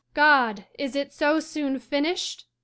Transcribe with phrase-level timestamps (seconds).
[0.01, 0.15] A WOMAN
[0.55, 2.45] God, is it so soon finished?